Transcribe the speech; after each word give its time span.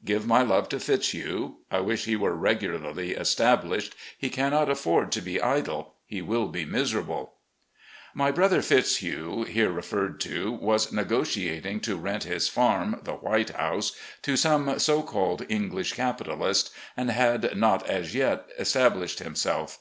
Give 0.04 0.24
my 0.24 0.42
love 0.42 0.68
to 0.68 0.78
Fitzhugh. 0.78 1.56
I 1.68 1.80
wish 1.80 2.04
he 2.04 2.14
were 2.14 2.36
regularly 2.36 3.10
established. 3.10 3.96
He 4.16 4.30
cannot 4.30 4.70
afford 4.70 5.10
to 5.10 5.20
be 5.20 5.42
idle. 5.42 5.94
He 6.06 6.22
will 6.22 6.46
be 6.46 6.64
miserable." 6.64 7.34
My 8.14 8.30
brother 8.30 8.62
Fitzhugh, 8.62 9.42
here 9.42 9.68
referred 9.72 10.20
to, 10.20 10.52
was 10.52 10.92
negotiating 10.92 11.80
to 11.80 11.96
rent 11.96 12.22
his 12.22 12.48
farm, 12.48 13.00
the 13.02 13.14
White 13.14 13.50
House, 13.50 13.90
to 14.22 14.36
some 14.36 14.78
so 14.78 15.02
called 15.02 15.42
835 15.42 15.48
236 15.48 15.48
RECOLLECTIONS 15.48 15.48
OP 15.48 15.48
GENERAL 15.48 15.50
LEE 15.58 15.64
English 15.66 15.92
capitalists, 15.94 16.70
and 16.96 17.10
had 17.10 17.56
not 17.56 17.88
as 17.88 18.14
yet 18.14 18.46
established 18.60 19.18
him 19.18 19.34
self. 19.34 19.80